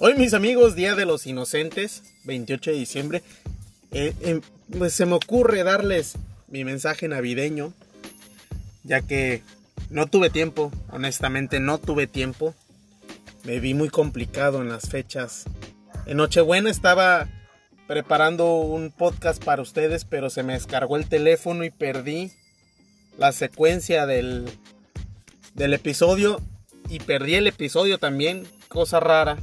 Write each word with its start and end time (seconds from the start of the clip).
Hoy 0.00 0.14
mis 0.14 0.32
amigos, 0.32 0.76
Día 0.76 0.94
de 0.94 1.06
los 1.06 1.26
Inocentes, 1.26 2.04
28 2.22 2.70
de 2.70 2.76
diciembre, 2.76 3.22
eh, 3.90 4.14
em, 4.20 4.42
pues 4.78 4.92
se 4.92 5.06
me 5.06 5.14
ocurre 5.14 5.64
darles 5.64 6.14
mi 6.46 6.62
mensaje 6.62 7.08
navideño, 7.08 7.72
ya 8.84 9.00
que 9.00 9.42
no 9.90 10.06
tuve 10.06 10.30
tiempo, 10.30 10.70
honestamente 10.92 11.58
no 11.58 11.78
tuve 11.78 12.06
tiempo. 12.06 12.54
Me 13.42 13.58
vi 13.58 13.74
muy 13.74 13.88
complicado 13.88 14.62
en 14.62 14.68
las 14.68 14.88
fechas. 14.88 15.46
En 16.06 16.18
Nochebuena 16.18 16.70
estaba 16.70 17.28
preparando 17.88 18.54
un 18.54 18.92
podcast 18.92 19.42
para 19.42 19.62
ustedes, 19.62 20.04
pero 20.04 20.30
se 20.30 20.44
me 20.44 20.52
descargó 20.52 20.96
el 20.96 21.08
teléfono 21.08 21.64
y 21.64 21.70
perdí 21.70 22.30
la 23.18 23.32
secuencia 23.32 24.06
del, 24.06 24.48
del 25.54 25.74
episodio 25.74 26.40
y 26.88 27.00
perdí 27.00 27.34
el 27.34 27.48
episodio 27.48 27.98
también, 27.98 28.46
cosa 28.68 29.00
rara 29.00 29.38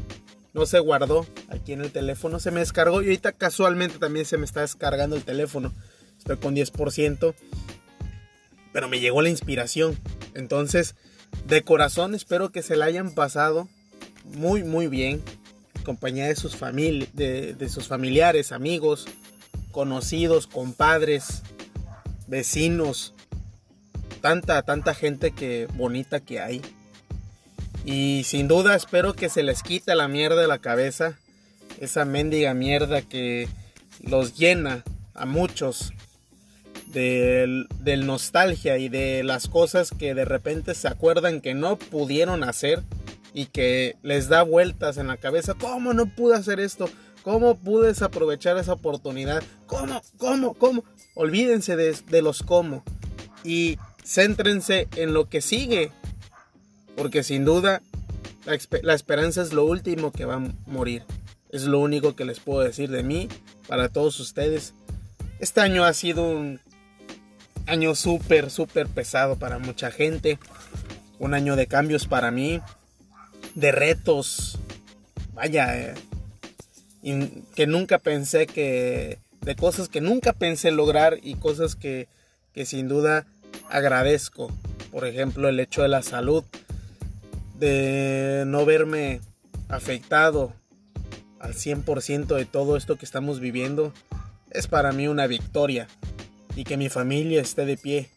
no 0.56 0.66
se 0.66 0.80
guardó 0.80 1.28
aquí 1.50 1.74
en 1.74 1.82
el 1.82 1.92
teléfono, 1.92 2.40
se 2.40 2.50
me 2.50 2.62
descargó 2.62 3.02
y 3.02 3.08
ahorita 3.08 3.34
casualmente 3.34 4.00
también 4.00 4.26
se 4.26 4.38
me 4.38 4.46
está 4.46 4.62
descargando 4.62 5.18
el 5.18 5.24
teléfono. 5.24 5.74
Estoy 6.18 6.38
con 6.38 6.56
10%, 6.56 7.36
pero 8.72 8.88
me 8.88 9.02
llegó 9.02 9.22
la 9.22 9.28
inspiración. 9.28 10.00
Entonces, 10.34 10.96
de 11.46 11.62
corazón 11.62 12.16
espero 12.16 12.54
que 12.54 12.64
se 12.64 12.78
la 12.78 12.86
hayan 12.86 13.14
pasado 13.14 13.68
muy 14.24 14.64
muy 14.64 14.88
bien 14.88 15.22
en 15.76 15.84
compañía 15.84 16.28
de 16.28 16.38
sus, 16.38 16.58
de 16.58 17.70
sus 17.70 17.88
familiares, 17.90 18.54
amigos, 18.54 19.08
conocidos, 19.72 20.48
compadres, 20.48 21.44
vecinos, 22.28 23.14
tanta 24.22 24.62
tanta 24.62 24.96
gente 24.96 25.32
que 25.32 25.68
bonita 25.74 26.22
que 26.22 26.40
hay. 26.40 26.62
Y 27.86 28.24
sin 28.24 28.48
duda 28.48 28.76
espero 28.76 29.14
que 29.14 29.30
se 29.30 29.44
les 29.44 29.62
quite 29.62 29.94
la 29.94 30.08
mierda 30.08 30.42
de 30.42 30.48
la 30.48 30.58
cabeza. 30.58 31.20
Esa 31.80 32.04
mendiga 32.04 32.54
mierda 32.56 33.04
que 33.04 33.48
los 34.02 34.36
llena 34.36 34.84
a 35.14 35.26
muchos 35.26 35.94
del, 36.88 37.68
del, 37.80 38.08
nostalgia 38.08 38.78
y 38.78 38.90
de 38.90 39.24
las 39.24 39.48
cosas 39.48 39.92
que 39.92 40.16
de 40.16 40.26
repente 40.26 40.74
se 40.74 40.88
acuerdan 40.88 41.42
que 41.42 41.54
no 41.54 41.78
pudieron 41.78 42.44
hacer 42.44 42.82
y 43.34 43.48
que 43.48 43.98
les 44.02 44.30
da 44.30 44.42
vueltas 44.42 44.98
en 44.98 45.08
la 45.08 45.18
cabeza. 45.18 45.54
¿Cómo 45.54 45.94
no 45.94 46.08
pude 46.08 46.36
hacer 46.36 46.60
esto? 46.60 46.90
¿Cómo 47.22 47.56
pude 47.56 47.90
desaprovechar 47.90 48.58
esa 48.58 48.74
oportunidad? 48.74 49.44
¿Cómo? 49.68 50.02
¿Cómo? 50.18 50.54
¿Cómo? 50.54 50.84
Olvídense 51.14 51.76
de, 51.76 51.96
de 52.10 52.22
los 52.22 52.42
cómo 52.42 52.84
y 53.44 53.78
céntrense 54.04 54.88
en 54.96 55.14
lo 55.14 55.30
que 55.30 55.42
sigue 55.42 55.92
porque 56.96 57.24
sin 57.24 57.46
duda, 57.46 57.82
la, 58.46 58.94
esperanza 58.94 59.42
es 59.42 59.54
lo 59.54 59.66
último 59.66 60.12
que 60.12 60.26
va 60.26 60.36
a 60.36 60.52
morir. 60.68 61.04
Es 61.50 61.64
lo 61.64 61.80
único 61.80 62.16
que 62.16 62.26
les 62.26 62.40
puedo 62.40 62.62
decir 62.62 62.90
de 62.90 63.04
mí 63.04 63.28
para 63.68 63.90
todos 63.90 64.20
ustedes. 64.20 64.74
Este 65.40 65.62
año 65.62 65.84
ha 65.84 65.94
sido 65.94 66.30
un 66.30 66.60
año 67.66 67.96
súper, 67.96 68.52
súper 68.52 68.88
pesado 68.88 69.38
para 69.38 69.60
mucha 69.60 69.92
gente. 69.92 70.38
Un 71.20 71.34
año 71.34 71.56
de 71.56 71.68
cambios 71.68 72.08
para 72.08 72.32
mí. 72.32 72.62
De 73.56 73.72
retos. 73.72 74.58
Vaya. 75.34 75.94
Eh, 75.94 75.94
que 77.56 77.68
nunca 77.68 78.00
pensé 78.00 78.48
que... 78.48 79.20
De 79.42 79.56
cosas 79.56 79.90
que 79.90 80.02
nunca 80.02 80.34
pensé 80.34 80.72
lograr 80.72 81.20
y 81.22 81.36
cosas 81.36 81.76
que, 81.76 82.08
que 82.54 82.66
sin 82.66 82.88
duda 82.88 83.28
agradezco. 83.70 84.52
Por 84.92 85.06
ejemplo, 85.06 85.50
el 85.50 85.60
hecho 85.60 85.84
de 85.84 85.88
la 85.88 86.02
salud 86.02 86.44
de 87.60 88.44
no 88.48 88.66
verme 88.66 89.22
afectado 89.70 90.54
al 91.40 91.54
100% 91.54 92.36
de 92.36 92.46
todo 92.46 92.78
esto 92.78 92.98
que 92.98 93.06
estamos 93.06 93.40
viviendo 93.40 93.94
es 94.52 94.68
para 94.68 94.92
mí 94.92 95.08
una 95.08 95.28
victoria. 95.28 95.88
Y 96.56 96.64
que 96.64 96.78
mi 96.78 96.90
familia 96.90 97.42
esté 97.42 97.66
de 97.66 97.78
pie 97.78 98.10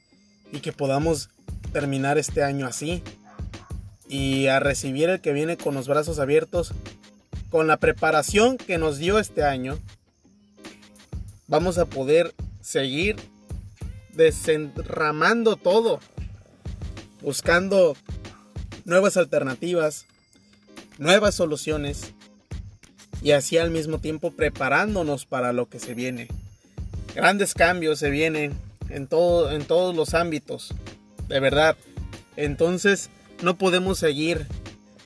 y 0.53 0.61
que 0.61 0.73
podamos 0.73 1.29
terminar 1.73 2.19
este 2.19 2.45
año 2.45 2.67
así. 2.67 3.03
Y 4.09 4.47
a 4.47 4.61
recibir 4.61 5.09
el 5.11 5.21
que 5.21 5.33
viene 5.33 5.57
con 5.57 5.75
los 5.75 5.89
brazos 5.89 6.19
abiertos 6.19 6.73
con 7.51 7.67
la 7.67 7.79
preparación 7.79 8.59
que 8.59 8.79
nos 8.79 8.99
dio 8.99 9.19
este 9.19 9.43
año 9.43 9.79
vamos 11.47 11.79
a 11.79 11.87
poder 11.87 12.35
seguir 12.61 13.17
desenramando 14.13 15.57
todo 15.57 16.01
buscando 17.23 17.97
nuevas 18.89 19.19
alternativas, 19.19 20.07
nuevas 20.97 21.35
soluciones 21.35 22.15
y 23.21 23.33
así 23.33 23.59
al 23.59 23.71
mismo 23.71 23.99
tiempo 23.99 24.31
preparándonos 24.31 25.27
para 25.27 25.53
lo 25.53 25.69
que 25.69 25.79
se 25.79 25.93
viene. 25.93 26.29
Grandes 27.15 27.53
cambios 27.53 27.99
se 27.99 28.09
vienen 28.09 28.55
en, 28.89 29.07
todo, 29.07 29.53
en 29.53 29.67
todos 29.67 29.95
los 29.95 30.15
ámbitos, 30.15 30.73
de 31.29 31.39
verdad. 31.39 31.77
Entonces 32.37 33.11
no 33.43 33.59
podemos 33.59 33.99
seguir 33.99 34.47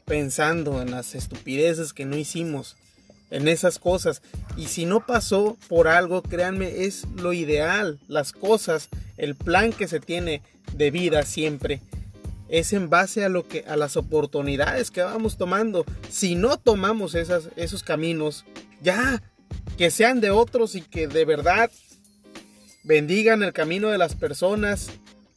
pensando 0.04 0.80
en 0.80 0.92
las 0.92 1.16
estupideces 1.16 1.92
que 1.92 2.04
no 2.04 2.16
hicimos, 2.16 2.76
en 3.30 3.48
esas 3.48 3.80
cosas. 3.80 4.22
Y 4.56 4.66
si 4.66 4.86
no 4.86 5.04
pasó 5.04 5.56
por 5.68 5.88
algo, 5.88 6.22
créanme, 6.22 6.84
es 6.84 7.04
lo 7.16 7.32
ideal, 7.32 7.98
las 8.06 8.32
cosas, 8.32 8.90
el 9.16 9.34
plan 9.34 9.72
que 9.72 9.88
se 9.88 9.98
tiene 9.98 10.40
de 10.72 10.92
vida 10.92 11.24
siempre 11.24 11.80
es 12.52 12.74
en 12.74 12.90
base 12.90 13.24
a 13.24 13.30
lo 13.30 13.48
que 13.48 13.64
a 13.66 13.76
las 13.76 13.96
oportunidades 13.96 14.90
que 14.90 15.00
vamos 15.00 15.38
tomando. 15.38 15.86
Si 16.10 16.34
no 16.34 16.58
tomamos 16.58 17.14
esas, 17.14 17.48
esos 17.56 17.82
caminos, 17.82 18.44
ya 18.82 19.22
que 19.78 19.90
sean 19.90 20.20
de 20.20 20.30
otros 20.30 20.74
y 20.74 20.82
que 20.82 21.08
de 21.08 21.24
verdad 21.24 21.70
bendigan 22.84 23.42
el 23.42 23.54
camino 23.54 23.88
de 23.88 23.96
las 23.96 24.14
personas, 24.14 24.90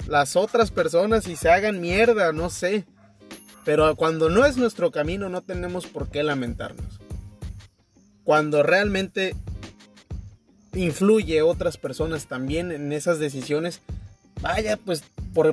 las 0.08 0.36
otras 0.36 0.72
personas 0.72 1.30
y 1.30 1.38
se 1.38 1.50
hagan 1.50 1.80
mierda, 1.80 2.34
no 2.34 2.50
sé. 2.50 2.84
Pero 3.64 3.96
cuando 3.96 4.30
no 4.30 4.46
es 4.46 4.58
nuestro 4.58 4.92
camino 4.92 5.30
no 5.30 5.42
tenemos 5.42 5.88
por 5.88 6.10
qué 6.10 6.22
lamentarnos. 6.22 7.00
Cuando 8.26 8.62
realmente 8.62 9.38
influye 10.74 11.42
otras 11.42 11.78
personas 11.78 12.28
también 12.28 12.74
en 12.74 12.92
esas 12.92 13.20
decisiones, 13.20 13.80
vaya, 14.46 14.78
pues 14.78 15.04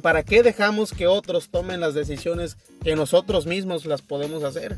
¿para 0.02 0.22
qué 0.22 0.42
dejamos 0.42 0.92
que 0.92 1.06
otros 1.06 1.48
tomen 1.48 1.80
las 1.80 1.94
decisiones 1.94 2.58
que 2.84 2.94
nosotros 2.94 3.46
mismos 3.46 3.86
las 3.86 4.02
podemos 4.02 4.44
hacer? 4.44 4.76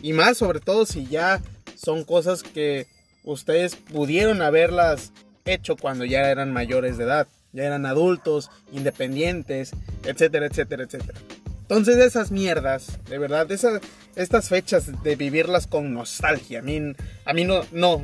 Y 0.00 0.14
más 0.14 0.38
sobre 0.38 0.60
todo 0.60 0.86
si 0.86 1.06
ya 1.06 1.42
son 1.76 2.04
cosas 2.04 2.42
que 2.42 2.86
ustedes 3.24 3.76
pudieron 3.76 4.40
haberlas 4.40 5.12
hecho 5.44 5.76
cuando 5.76 6.06
ya 6.06 6.30
eran 6.30 6.50
mayores 6.50 6.96
de 6.96 7.04
edad, 7.04 7.28
ya 7.52 7.64
eran 7.64 7.84
adultos, 7.84 8.50
independientes, 8.72 9.72
etcétera, 10.04 10.46
etcétera, 10.46 10.84
etcétera. 10.84 11.18
Entonces 11.60 11.98
esas 11.98 12.30
mierdas, 12.30 12.98
de 13.06 13.18
verdad, 13.18 13.50
esas, 13.52 13.82
estas 14.14 14.48
fechas 14.48 15.02
de 15.02 15.14
vivirlas 15.14 15.66
con 15.66 15.92
nostalgia, 15.92 16.60
a 16.60 16.62
mí, 16.62 16.80
a 17.26 17.34
mí 17.34 17.44
no, 17.44 17.66
no, 17.70 18.00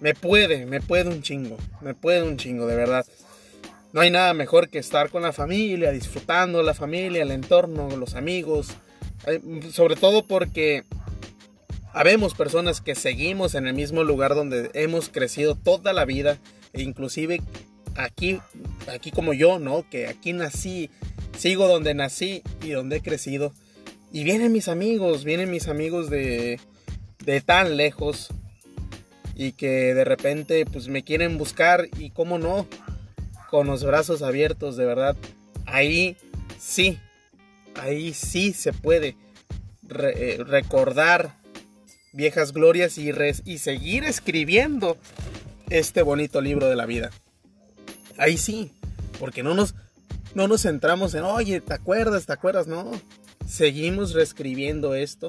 me 0.00 0.14
puede, 0.14 0.64
me 0.64 0.80
puede 0.80 1.10
un 1.10 1.22
chingo, 1.22 1.58
me 1.82 1.94
puede 1.94 2.22
un 2.22 2.38
chingo, 2.38 2.66
de 2.66 2.76
verdad. 2.76 3.04
No 3.92 4.00
hay 4.00 4.10
nada 4.10 4.32
mejor 4.32 4.70
que 4.70 4.78
estar 4.78 5.10
con 5.10 5.22
la 5.22 5.32
familia, 5.32 5.92
disfrutando 5.92 6.62
la 6.62 6.72
familia, 6.72 7.22
el 7.22 7.30
entorno, 7.30 7.94
los 7.96 8.14
amigos. 8.14 8.68
Sobre 9.70 9.96
todo 9.96 10.26
porque 10.26 10.84
habemos 11.92 12.34
personas 12.34 12.80
que 12.80 12.94
seguimos 12.94 13.54
en 13.54 13.66
el 13.66 13.74
mismo 13.74 14.02
lugar 14.02 14.34
donde 14.34 14.70
hemos 14.72 15.10
crecido 15.10 15.56
toda 15.56 15.92
la 15.92 16.06
vida. 16.06 16.38
E 16.72 16.80
inclusive 16.80 17.42
aquí, 17.94 18.40
aquí 18.88 19.10
como 19.10 19.34
yo, 19.34 19.58
¿no? 19.58 19.88
Que 19.90 20.06
aquí 20.06 20.32
nací, 20.32 20.88
sigo 21.36 21.68
donde 21.68 21.92
nací 21.92 22.42
y 22.62 22.70
donde 22.70 22.96
he 22.96 23.02
crecido. 23.02 23.52
Y 24.10 24.24
vienen 24.24 24.52
mis 24.52 24.68
amigos, 24.68 25.24
vienen 25.24 25.50
mis 25.50 25.68
amigos 25.68 26.08
de, 26.08 26.58
de 27.24 27.40
tan 27.42 27.76
lejos. 27.76 28.28
Y 29.34 29.52
que 29.52 29.92
de 29.92 30.04
repente 30.04 30.64
pues 30.64 30.88
me 30.88 31.02
quieren 31.02 31.36
buscar 31.36 31.88
y 31.98 32.10
cómo 32.10 32.38
no, 32.38 32.66
con 33.52 33.66
los 33.66 33.84
brazos 33.84 34.22
abiertos, 34.22 34.78
de 34.78 34.86
verdad. 34.86 35.14
Ahí 35.66 36.16
sí, 36.58 36.98
ahí 37.78 38.14
sí 38.14 38.54
se 38.54 38.72
puede 38.72 39.14
eh, 39.90 40.38
recordar 40.42 41.36
viejas 42.14 42.54
glorias 42.54 42.96
y, 42.96 43.10
y 43.44 43.58
seguir 43.58 44.04
escribiendo 44.04 44.96
este 45.68 46.00
bonito 46.00 46.40
libro 46.40 46.70
de 46.70 46.76
la 46.76 46.86
vida. 46.86 47.10
Ahí 48.16 48.38
sí, 48.38 48.72
porque 49.20 49.42
no 49.42 49.52
nos, 49.52 49.74
no 50.34 50.48
nos 50.48 50.62
centramos 50.62 51.12
en, 51.12 51.24
oye, 51.24 51.60
¿te 51.60 51.74
acuerdas? 51.74 52.24
¿Te 52.24 52.32
acuerdas? 52.32 52.66
No, 52.66 52.90
seguimos 53.46 54.14
reescribiendo 54.14 54.94
esto. 54.94 55.28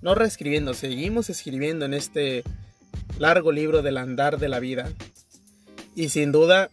No 0.00 0.14
reescribiendo, 0.14 0.72
seguimos 0.72 1.28
escribiendo 1.28 1.84
en 1.84 1.92
este 1.92 2.44
largo 3.18 3.52
libro 3.52 3.82
del 3.82 3.98
andar 3.98 4.38
de 4.38 4.48
la 4.48 4.58
vida. 4.58 4.90
Y 5.94 6.08
sin 6.08 6.32
duda 6.32 6.70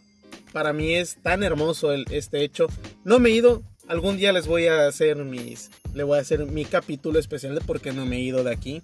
para 0.51 0.74
mí 0.74 0.94
es 0.94 1.18
tan 1.22 1.44
hermoso 1.44 1.94
este 1.94 2.44
hecho. 2.44 2.68
No 3.04 3.19
me 3.19 3.30
he 3.30 3.34
ido, 3.34 3.63
algún 3.88 4.18
día 4.18 4.34
les 4.34 4.48
voy 4.48 4.68
a 4.68 4.88
hacer 4.88 5.18
mis, 5.18 5.72
le 5.94 6.04
voy 6.04 6.18
a 6.18 6.22
hacer 6.22 6.46
mi 6.46 6.66
capítulo 6.66 7.19
especial 7.19 7.56
de 7.56 7.62
por 7.62 7.81
qué 7.81 7.92
no 7.92 8.06
me 8.06 8.18
he 8.18 8.22
ido 8.22 8.44
de 8.44 8.51
aquí. 8.51 8.81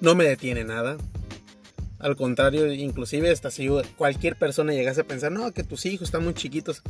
No 0.00 0.14
me 0.14 0.24
detiene 0.24 0.64
nada. 0.64 0.96
Al 1.98 2.16
contrario, 2.16 2.72
inclusive 2.72 3.30
hasta 3.30 3.50
si 3.50 3.68
cualquier 3.96 4.36
persona 4.36 4.72
llegase 4.72 5.02
a 5.02 5.06
pensar, 5.06 5.32
no, 5.32 5.52
que 5.52 5.64
tus 5.64 5.84
hijos 5.84 6.08
están 6.08 6.24
muy 6.24 6.32
chiquitos, 6.32 6.82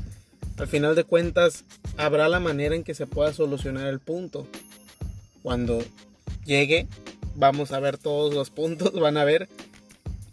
al 0.56 0.68
final 0.68 0.94
de 0.94 1.04
cuentas 1.04 1.64
habrá 1.96 2.28
la 2.28 2.38
manera 2.38 2.76
en 2.76 2.84
que 2.84 2.94
se 2.94 3.06
pueda 3.06 3.32
solucionar 3.32 3.86
el 3.86 3.98
punto. 3.98 4.46
Cuando 5.42 5.82
llegue, 6.44 6.86
vamos 7.34 7.72
a 7.72 7.80
ver 7.80 7.96
todos 7.96 8.34
los 8.34 8.50
puntos, 8.50 8.92
van 9.00 9.16
a 9.16 9.24
ver. 9.24 9.48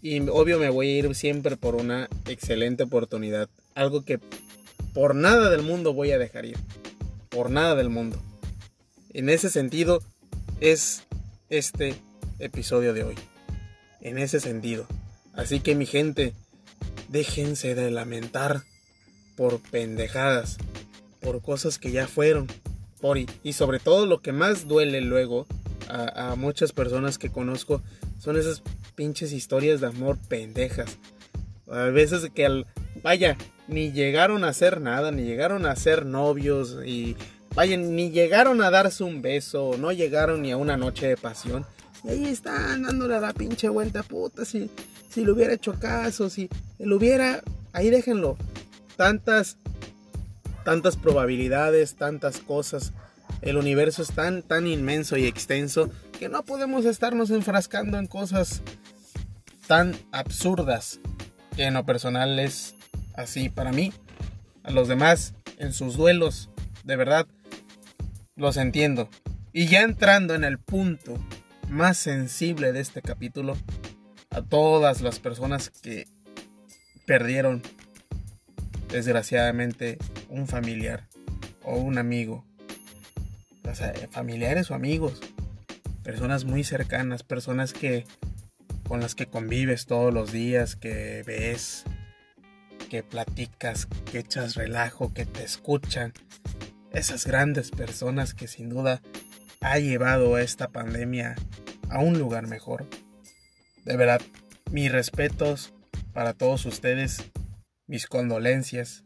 Y 0.02 0.20
obvio 0.28 0.58
me 0.58 0.70
voy 0.70 0.88
a 0.88 0.98
ir 0.98 1.14
siempre 1.14 1.56
por 1.56 1.74
una 1.74 2.08
excelente 2.26 2.84
oportunidad. 2.84 3.48
Algo 3.74 4.04
que 4.04 4.20
por 4.94 5.14
nada 5.14 5.50
del 5.50 5.62
mundo 5.62 5.92
voy 5.92 6.12
a 6.12 6.18
dejar 6.18 6.44
ir. 6.44 6.58
Por 7.28 7.50
nada 7.50 7.74
del 7.74 7.88
mundo. 7.88 8.16
En 9.12 9.28
ese 9.28 9.50
sentido 9.50 10.02
es 10.60 11.02
este 11.50 11.94
episodio 12.38 12.94
de 12.94 13.04
hoy 13.04 13.14
en 14.00 14.18
ese 14.18 14.40
sentido. 14.40 14.86
Así 15.34 15.60
que 15.60 15.74
mi 15.74 15.86
gente, 15.86 16.34
déjense 17.08 17.74
de 17.74 17.90
lamentar 17.90 18.62
por 19.36 19.60
pendejadas, 19.60 20.58
por 21.20 21.42
cosas 21.42 21.78
que 21.78 21.92
ya 21.92 22.08
fueron, 22.08 22.46
por, 23.00 23.18
y 23.18 23.52
sobre 23.52 23.78
todo 23.78 24.06
lo 24.06 24.20
que 24.20 24.32
más 24.32 24.66
duele 24.66 25.00
luego 25.00 25.46
a, 25.88 26.34
muchas 26.36 26.72
personas 26.72 27.16
que 27.16 27.30
conozco 27.30 27.80
son 28.18 28.36
esas 28.36 28.62
pinches 28.98 29.32
historias 29.32 29.80
de 29.80 29.86
amor 29.86 30.18
pendejas. 30.28 30.98
A 31.70 31.84
veces 31.84 32.28
que 32.34 32.44
al, 32.44 32.66
vaya, 33.02 33.38
ni 33.68 33.92
llegaron 33.92 34.42
a 34.42 34.48
hacer 34.48 34.80
nada, 34.80 35.12
ni 35.12 35.22
llegaron 35.22 35.66
a 35.66 35.76
ser 35.76 36.04
novios, 36.04 36.78
y 36.84 37.16
vaya, 37.54 37.76
ni 37.76 38.10
llegaron 38.10 38.60
a 38.60 38.70
darse 38.70 39.04
un 39.04 39.22
beso, 39.22 39.76
no 39.78 39.92
llegaron 39.92 40.42
ni 40.42 40.50
a 40.50 40.56
una 40.56 40.76
noche 40.76 41.06
de 41.06 41.16
pasión 41.16 41.64
y 42.04 42.10
ahí 42.10 42.26
están 42.26 42.82
dándole 42.82 43.20
la 43.20 43.32
pinche 43.32 43.68
vuelta, 43.68 44.02
puta. 44.02 44.44
Si, 44.44 44.70
si 45.10 45.24
le 45.24 45.32
hubiera 45.32 45.52
hecho 45.52 45.74
caso, 45.78 46.30
si 46.30 46.48
lo 46.78 46.96
hubiera. 46.96 47.42
Ahí 47.72 47.90
déjenlo. 47.90 48.36
Tantas. 48.96 49.56
Tantas 50.64 50.96
probabilidades, 50.96 51.94
tantas 51.94 52.38
cosas. 52.38 52.92
El 53.40 53.56
universo 53.56 54.02
es 54.02 54.12
tan, 54.12 54.42
tan 54.42 54.66
inmenso 54.66 55.16
y 55.16 55.26
extenso 55.26 55.90
que 56.18 56.28
no 56.28 56.44
podemos 56.44 56.84
estarnos 56.84 57.30
enfrascando 57.30 57.98
en 57.98 58.06
cosas 58.06 58.62
tan 59.68 59.94
absurdas 60.12 60.98
que 61.54 61.64
en 61.64 61.74
lo 61.74 61.84
personal 61.84 62.38
es 62.40 62.74
así 63.14 63.50
para 63.50 63.70
mí. 63.70 63.92
A 64.64 64.70
los 64.70 64.88
demás, 64.88 65.34
en 65.58 65.72
sus 65.72 65.96
duelos, 65.96 66.50
de 66.84 66.96
verdad, 66.96 67.26
los 68.34 68.56
entiendo. 68.56 69.08
Y 69.52 69.66
ya 69.66 69.82
entrando 69.82 70.34
en 70.34 70.42
el 70.42 70.58
punto 70.58 71.18
más 71.68 71.98
sensible 71.98 72.72
de 72.72 72.80
este 72.80 73.02
capítulo 73.02 73.56
a 74.30 74.42
todas 74.42 75.02
las 75.02 75.20
personas 75.20 75.70
que 75.70 76.08
perdieron 77.06 77.62
desgraciadamente 78.90 79.98
un 80.30 80.46
familiar 80.46 81.06
o 81.62 81.76
un 81.76 81.98
amigo, 81.98 82.44
familiares 84.10 84.70
o 84.70 84.74
amigos, 84.74 85.20
personas 86.02 86.44
muy 86.44 86.64
cercanas, 86.64 87.22
personas 87.22 87.74
que 87.74 88.06
con 88.88 89.00
las 89.00 89.14
que 89.14 89.26
convives 89.26 89.84
todos 89.84 90.12
los 90.12 90.32
días, 90.32 90.74
que 90.74 91.22
ves, 91.26 91.84
que 92.88 93.02
platicas, 93.02 93.86
que 94.10 94.20
echas 94.20 94.54
relajo, 94.54 95.12
que 95.12 95.26
te 95.26 95.44
escuchan, 95.44 96.14
esas 96.90 97.26
grandes 97.26 97.70
personas 97.70 98.32
que 98.32 98.48
sin 98.48 98.70
duda 98.70 99.02
ha 99.60 99.78
llevado 99.78 100.38
esta 100.38 100.68
pandemia 100.68 101.36
a 101.90 102.00
un 102.00 102.18
lugar 102.18 102.46
mejor. 102.46 102.86
De 103.84 103.96
verdad, 103.96 104.22
mis 104.70 104.90
respetos 104.90 105.74
para 106.14 106.32
todos 106.32 106.64
ustedes, 106.64 107.30
mis 107.86 108.06
condolencias. 108.06 109.04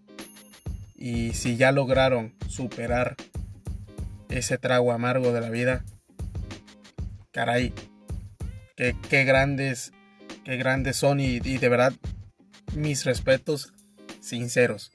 Y 0.94 1.32
si 1.34 1.56
ya 1.56 1.72
lograron 1.72 2.34
superar 2.48 3.16
ese 4.28 4.58
trago 4.58 4.92
amargo 4.92 5.32
de 5.32 5.40
la 5.40 5.50
vida, 5.50 5.84
caray, 7.32 7.74
qué, 8.76 8.96
qué 9.08 9.24
grandes, 9.24 9.92
qué 10.44 10.56
grandes 10.56 10.96
son 10.96 11.20
y, 11.20 11.36
y 11.36 11.58
de 11.58 11.68
verdad 11.68 11.92
mis 12.74 13.04
respetos 13.04 13.72
sinceros 14.20 14.92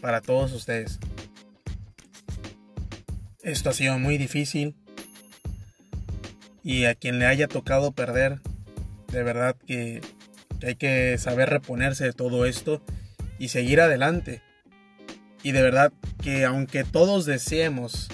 para 0.00 0.20
todos 0.20 0.52
ustedes. 0.52 0.98
Esto 3.42 3.70
ha 3.70 3.72
sido 3.72 3.98
muy 3.98 4.18
difícil, 4.18 4.76
y 6.68 6.84
a 6.84 6.94
quien 6.94 7.18
le 7.18 7.24
haya 7.24 7.48
tocado 7.48 7.92
perder, 7.92 8.40
de 9.10 9.22
verdad 9.22 9.56
que, 9.66 10.02
hay 10.62 10.74
que 10.74 11.16
saber 11.16 11.48
reponerse 11.48 12.04
de 12.04 12.12
todo 12.12 12.44
esto 12.44 12.82
y 13.38 13.48
seguir 13.48 13.80
adelante. 13.80 14.42
Y 15.42 15.52
de 15.52 15.62
verdad 15.62 15.94
que 16.22 16.44
aunque 16.44 16.84
todos 16.84 17.24
deseemos 17.24 18.08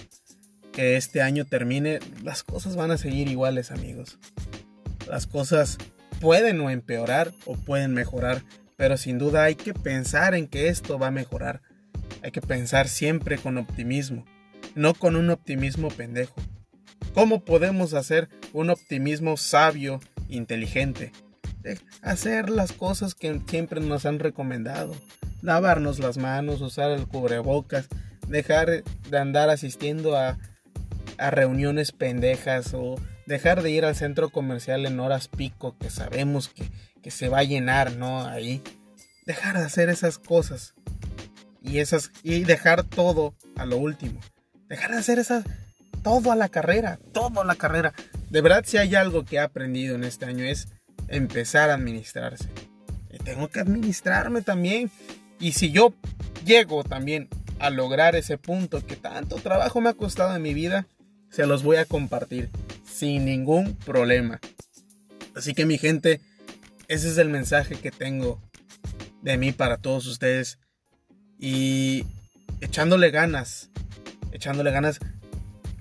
que 0.73 0.97
este 0.97 1.21
año 1.21 1.47
termine, 1.47 1.99
las 2.23 2.45
cosas 2.45 2.77
van 2.77 2.93
a 2.93 2.97
seguir 2.97 3.29
iguales 3.29 3.73
amigos. 3.73 4.19
Las 5.09 5.27
cosas 5.27 5.79
pueden 6.21 6.61
o 6.61 6.71
empeorar 6.71 7.33
o 7.47 7.57
pueden 7.57 7.95
mejorar, 7.95 8.43
pero 8.77 8.97
sin 8.97 9.19
duda 9.19 9.45
hay 9.45 9.55
que 9.55 9.75
pensar 9.75 10.35
en 10.35 10.47
que 10.49 10.69
esto 10.69 10.99
va 10.99 11.09
a 11.09 11.13
mejorar. 11.13 11.63
Hay 12.23 12.31
que 12.31 12.41
pensar 12.41 12.89
siempre 12.89 13.39
con 13.39 13.59
optimismo, 13.59 14.25
no 14.75 14.95
con 14.95 15.17
un 15.17 15.31
optimismo 15.31 15.89
pendejo. 15.89 16.41
¿Cómo 17.13 17.45
podemos 17.45 17.95
hacer 17.95 18.29
un 18.53 18.71
optimismo 18.71 19.37
sabio, 19.37 20.01
inteligente? 20.29 21.13
hacer 22.03 22.51
las 22.51 22.73
cosas 22.73 23.15
que 23.15 23.41
siempre 23.47 23.81
nos 23.81 24.07
han 24.07 24.19
recomendado. 24.19 24.95
Lavarnos 25.43 25.99
las 25.99 26.17
manos, 26.17 26.61
usar 26.61 26.91
el 26.91 27.07
cubrebocas, 27.07 27.89
dejar 28.29 28.85
de 28.85 29.19
andar 29.19 29.51
asistiendo 29.51 30.17
a, 30.17 30.39
reuniones 31.17 31.93
pendejas 31.93 32.75
o 32.75 32.97
dejar 33.27 33.63
de 33.63 33.71
ir 33.71 33.85
al 33.85 33.97
centro 33.97 34.31
comercial 34.31 34.87
en 34.87 35.01
horas 35.01 35.29
pico 35.29 35.77
que 35.79 35.91
sabemos 35.91 36.49
que, 36.49 36.71
que 37.03 37.11
se 37.11 37.29
va 37.29 37.39
a 37.39 37.45
llenar, 37.45 37.93
¿no? 37.97 38.27
Ahí. 38.27 38.63
Dejar 39.27 39.59
de 39.59 39.65
hacer 39.65 39.89
esas 39.89 40.19
cosas. 40.19 40.75
Y, 41.63 41.79
esas, 41.79 42.11
y 42.23 42.45
dejar 42.45 42.85
todo 42.85 43.35
a 43.57 43.65
lo 43.65 43.79
último. 43.79 44.21
Dejar 44.69 44.93
de 44.93 44.99
hacer 44.99 45.19
esas, 45.19 45.45
todo 46.03 46.31
a 46.31 46.37
la 46.37 46.51
carrera, 46.51 46.99
todo 47.13 47.41
a 47.41 47.45
la 47.45 47.55
carrera. 47.55 47.95
De 48.29 48.43
verdad, 48.43 48.65
si 48.67 48.77
hay 48.77 48.95
algo 48.95 49.25
que 49.25 49.37
he 49.37 49.41
aprendido 49.41 49.95
en 49.95 50.05
este 50.05 50.27
año 50.27 50.45
es 50.45 50.69
empezar 51.09 51.71
a 51.71 51.75
administrarse. 51.75 52.49
Y 53.11 53.19
tengo 53.19 53.49
que 53.49 53.61
administrarme 53.61 54.43
también. 54.43 54.91
Y 55.41 55.53
si 55.53 55.71
yo 55.71 55.95
llego 56.45 56.85
también 56.85 57.29
a 57.59 57.71
lograr 57.71 58.15
ese 58.15 58.37
punto 58.37 58.85
que 58.85 58.97
tanto 58.97 59.37
trabajo 59.37 59.81
me 59.81 59.89
ha 59.89 59.95
costado 59.95 60.37
en 60.37 60.43
mi 60.43 60.53
vida, 60.53 60.87
se 61.31 61.47
los 61.47 61.63
voy 61.63 61.77
a 61.77 61.87
compartir 61.87 62.51
sin 63.05 63.27
ningún 63.27 63.77
problema. 63.77 64.41
Así 65.37 65.53
que 65.53 65.67
mi 65.67 65.77
gente, 65.77 66.23
ese 66.89 67.11
es 67.11 67.19
el 67.19 67.29
mensaje 67.29 67.75
que 67.75 67.91
tengo 67.91 68.41
de 69.21 69.37
mí 69.37 69.53
para 69.53 69.77
todos 69.77 70.07
ustedes. 70.07 70.59
Y 71.39 72.07
echándole 72.63 73.11
ganas, 73.11 73.69
echándole 74.33 74.71
ganas 74.71 75.01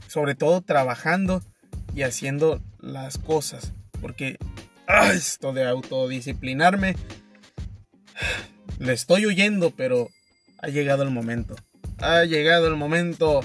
sobre 0.10 0.36
todo 0.36 0.60
trabajando 0.60 1.42
y 1.96 2.02
haciendo 2.02 2.62
las 2.82 3.18
cosas. 3.18 3.72
Porque 4.02 4.38
esto 5.14 5.54
de 5.54 5.66
autodisciplinarme, 5.66 6.98
le 8.80 8.92
estoy 8.92 9.28
huyendo, 9.28 9.72
pero 9.72 10.10
ha 10.58 10.68
llegado 10.68 11.04
el 11.04 11.10
momento. 11.10 11.56
Ha 12.00 12.26
llegado 12.26 12.68
el 12.68 12.76
momento 12.76 13.40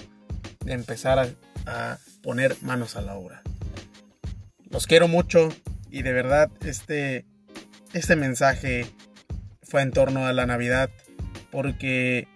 de 0.65 0.73
empezar 0.73 1.21
a, 1.21 1.29
a 1.67 1.99
poner 2.25 2.57
manos 2.63 2.97
a 2.97 3.03
la 3.03 3.15
obra. 3.15 3.45
Los 4.71 4.87
quiero 4.87 5.09
mucho 5.09 5.49
y 5.91 6.03
de 6.03 6.13
verdad 6.13 6.51
este, 6.65 7.25
este 7.93 8.17
mensaje 8.17 8.87
fue 9.63 9.83
en 9.83 9.93
torno 9.93 10.27
a 10.27 10.33
la 10.33 10.47
Navidad 10.47 10.91
porque 11.51 12.29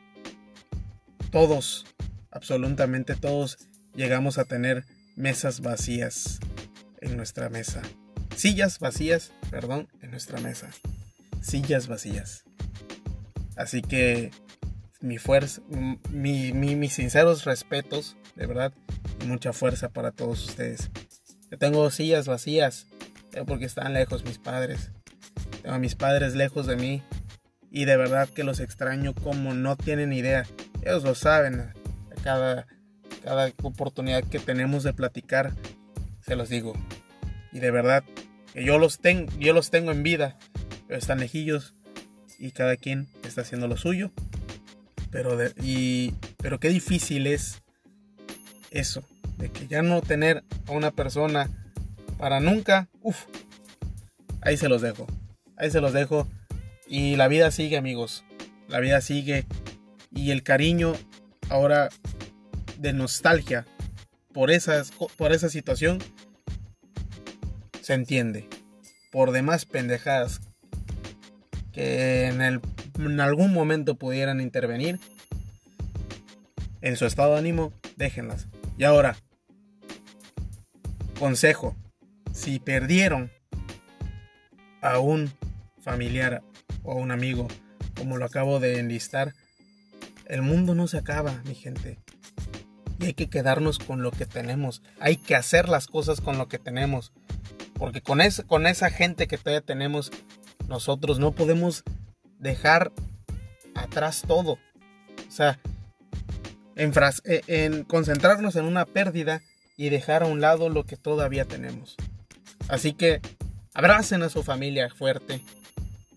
todos, 1.31 1.87
absolutamente 2.31 3.15
todos, 3.15 3.59
llegamos 3.95 4.39
a 4.39 4.45
tener 4.45 4.85
mesas 5.17 5.61
vacías 5.61 6.41
en 7.01 7.17
nuestra 7.17 7.51
mesa. 7.51 7.83
Sillas 8.37 8.79
vacías, 8.79 9.33
perdón, 9.51 9.89
en 10.01 10.11
nuestra 10.11 10.41
mesa. 10.41 10.71
Sillas 11.43 11.87
vacías. 11.89 12.45
Así 13.57 13.83
que 13.83 14.31
mi 15.01 15.19
fuerza, 15.19 15.61
mi, 16.11 16.53
mis 16.53 16.93
sinceros 16.95 17.45
respetos, 17.45 18.17
de 18.37 18.47
verdad, 18.47 18.73
y 19.23 19.27
mucha 19.27 19.53
fuerza 19.53 19.91
para 19.91 20.13
todos 20.13 20.49
ustedes. 20.49 20.91
Yo 21.53 21.59
tengo 21.59 21.89
sillas 21.93 22.27
vacías, 22.27 22.89
porque 23.47 23.67
están 23.67 23.93
lejos 23.93 24.25
mis 24.25 24.39
padres. 24.39 24.91
Tengo 25.63 25.77
a 25.77 25.79
mis 25.79 25.95
padres 25.95 26.35
lejos 26.35 26.67
de 26.67 26.75
mí. 26.75 27.03
Y 27.71 27.85
de 27.85 27.97
verdad 27.97 28.29
que 28.29 28.43
los 28.43 28.59
extraño 28.59 29.15
como 29.15 29.55
no 29.55 29.77
tienen 29.77 30.13
idea. 30.13 30.47
Ellos 30.83 31.05
lo 31.05 31.15
saben. 31.15 31.61
A 31.61 32.23
cada 32.25 32.67
cada 33.23 33.53
oportunidad 33.63 34.25
que 34.25 34.39
tenemos 34.39 34.83
de 34.83 34.93
platicar, 34.93 35.53
se 36.21 36.37
los 36.37 36.49
digo. 36.49 36.75
Y 37.53 37.61
de 37.61 37.71
verdad, 37.71 38.05
que 38.53 38.65
yo 38.65 38.79
los, 38.79 38.99
tengo 38.99 39.31
yo 39.39 39.53
los 39.53 39.71
tengo 39.71 39.93
en 39.93 40.03
vida, 40.03 40.39
pero 40.87 40.99
están 40.99 41.21
lejillos 41.21 41.75
y 42.39 42.51
cada 42.51 42.77
quien 42.77 43.09
está 43.25 43.43
haciendo 43.43 43.69
lo 43.69 43.77
suyo. 43.77 44.11
Pero, 45.11 45.39
y, 45.63 46.15
pero 46.39 46.59
qué 46.59 46.71
difícil 46.71 47.27
es 47.27 47.63
eso, 48.71 49.05
de 49.43 49.51
que 49.51 49.67
ya 49.67 49.83
no 49.83 50.03
tener 50.03 50.45
a 50.69 50.71
una 50.71 50.93
persona 50.93 51.51
para 52.17 52.39
nunca, 52.39 52.89
uff, 53.01 53.25
ahí 54.41 54.57
se 54.57 54.69
los 54.69 54.83
dejo, 54.83 55.09
ahí 55.57 55.69
se 55.69 55.81
los 55.81 55.93
dejo. 55.93 56.29
Y 56.87 57.17
la 57.17 57.27
vida 57.27 57.51
sigue 57.51 57.77
amigos, 57.77 58.25
la 58.69 58.79
vida 58.79 59.01
sigue 59.01 59.45
y 60.13 60.31
el 60.31 60.45
cariño 60.45 60.93
ahora 61.49 61.89
de 62.79 62.93
nostalgia 62.93 63.67
por, 64.33 64.53
esas, 64.53 64.93
por 64.93 65.33
esa 65.33 65.49
situación 65.49 65.99
se 67.81 67.95
entiende. 67.95 68.49
Por 69.11 69.33
demás 69.33 69.65
pendejadas 69.65 70.41
que 71.73 72.27
en, 72.27 72.43
el, 72.43 72.61
en 72.97 73.19
algún 73.19 73.53
momento 73.53 73.97
pudieran 73.97 74.41
intervenir 74.41 75.01
en 76.81 76.97
su 76.97 77.07
estado 77.07 77.33
de 77.33 77.41
ánimo, 77.41 77.73
déjenlas. 77.97 78.47
Y 78.79 78.85
ahora, 78.85 79.17
consejo, 81.23 81.77
si 82.33 82.59
perdieron 82.59 83.31
a 84.81 84.99
un 84.99 85.33
familiar 85.81 86.43
o 86.83 86.91
a 86.91 86.95
un 86.97 87.13
amigo, 87.13 87.47
como 87.97 88.17
lo 88.17 88.25
acabo 88.25 88.59
de 88.59 88.81
enlistar, 88.81 89.33
el 90.27 90.43
mundo 90.43 90.75
no 90.75 90.89
se 90.89 90.99
acaba, 90.99 91.41
mi 91.45 91.55
gente. 91.55 92.01
Y 92.99 93.05
hay 93.05 93.15
que 93.15 93.31
quedarnos 93.31 93.79
con 93.79 94.03
lo 94.03 94.11
que 94.11 94.27
tenemos. 94.27 94.83
Hay 94.99 95.17
que 95.17 95.37
hacer 95.37 95.69
las 95.69 95.87
cosas 95.87 96.21
con 96.21 96.39
lo 96.39 96.49
que 96.49 96.59
tenemos. 96.59 97.13
Porque 97.75 98.03
con, 98.03 98.21
esa 98.21 98.91
gente 98.91 99.29
que 99.29 99.39
todavía 99.39 99.61
tenemos, 99.61 100.11
nosotros 100.67 101.21
no 101.21 101.31
podemos 101.31 101.85
dejar 102.41 102.91
atrás 103.77 104.25
todo. 104.27 104.55
O 104.55 105.31
sea, 105.31 105.61
eh, 106.75 107.43
en 107.47 107.85
concentrarnos 107.85 108.57
en 108.57 108.65
una 108.65 108.87
pérdida 108.87 109.41
y 109.77 109.89
dejar 109.89 110.23
a 110.23 110.27
un 110.27 110.41
lado 110.41 110.69
lo 110.69 110.85
que 110.85 110.97
todavía 110.97 111.45
tenemos. 111.45 111.97
Así 112.69 112.93
que 112.93 113.21
abracen 113.75 114.23
a 114.23 114.29
su 114.29 114.43
familia 114.43 114.89
fuerte, 114.91 115.41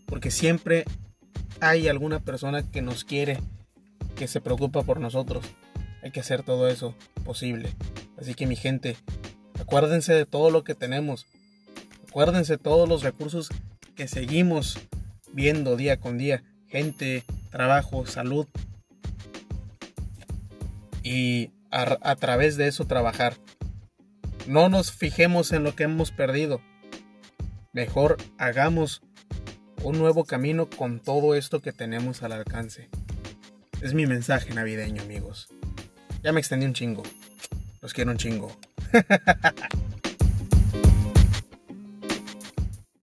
porque 0.05 0.31
siempre 0.31 0.85
hay 1.61 1.87
alguna 1.87 2.19
persona 2.19 2.69
que 2.69 2.81
nos 2.81 3.03
quiere, 3.03 3.39
que 4.15 4.27
se 4.27 4.41
preocupa 4.41 4.83
por 4.83 4.99
nosotros. 4.99 5.45
Hay 6.03 6.11
que 6.11 6.19
hacer 6.19 6.43
todo 6.43 6.67
eso 6.69 6.95
posible. 7.23 7.69
Así 8.17 8.35
que 8.35 8.45
mi 8.45 8.55
gente, 8.55 8.97
acuérdense 9.59 10.13
de 10.13 10.25
todo 10.25 10.51
lo 10.51 10.63
que 10.63 10.75
tenemos. 10.75 11.25
Acuérdense 12.09 12.53
de 12.53 12.57
todos 12.57 12.87
los 12.87 13.03
recursos 13.03 13.49
que 13.95 14.07
seguimos 14.07 14.77
viendo 15.33 15.75
día 15.75 15.99
con 15.99 16.17
día. 16.17 16.43
Gente, 16.67 17.23
trabajo, 17.49 18.05
salud, 18.05 18.47
y 21.05 21.51
a, 21.75 22.15
través 22.15 22.55
de 22.55 22.67
eso 22.67 22.85
trabajar. 22.85 23.35
No 24.47 24.69
nos 24.69 24.91
fijemos 24.91 25.51
en 25.51 25.63
lo 25.63 25.75
que 25.75 25.83
hemos 25.83 26.11
perdido. 26.11 26.61
Mejor 27.73 28.17
hagamos 28.37 29.01
un 29.83 29.97
nuevo 29.97 30.23
camino 30.23 30.69
con 30.69 30.99
todo 31.01 31.35
esto 31.35 31.61
que 31.61 31.73
tenemos 31.73 32.23
al 32.23 32.31
alcance. 32.31 32.89
Es 33.81 33.93
mi 33.93 34.05
mensaje 34.05 34.53
navideño, 34.53 35.01
amigos. 35.01 35.49
Ya 36.23 36.31
me 36.31 36.39
extendí 36.39 36.65
un 36.65 36.73
chingo. 36.73 37.03
Los 37.81 37.93
quiero 37.93 38.11
un 38.11 38.17
chingo. 38.17 38.55